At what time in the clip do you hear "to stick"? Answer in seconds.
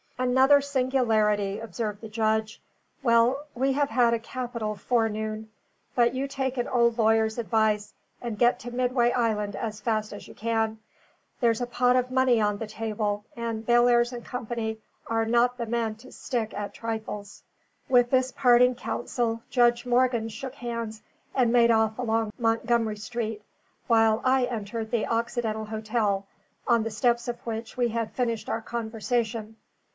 15.97-16.53